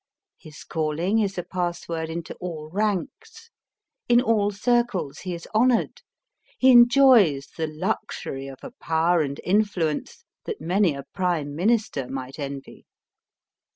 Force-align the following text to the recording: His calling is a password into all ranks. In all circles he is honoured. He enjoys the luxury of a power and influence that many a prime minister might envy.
His 0.39 0.63
calling 0.63 1.19
is 1.19 1.37
a 1.37 1.43
password 1.43 2.09
into 2.09 2.33
all 2.37 2.71
ranks. 2.73 3.51
In 4.09 4.19
all 4.19 4.49
circles 4.49 5.19
he 5.19 5.35
is 5.35 5.47
honoured. 5.53 6.01
He 6.57 6.71
enjoys 6.71 7.49
the 7.55 7.67
luxury 7.67 8.47
of 8.47 8.57
a 8.63 8.71
power 8.81 9.21
and 9.21 9.39
influence 9.43 10.23
that 10.45 10.59
many 10.59 10.95
a 10.95 11.03
prime 11.13 11.55
minister 11.55 12.07
might 12.09 12.39
envy. 12.39 12.87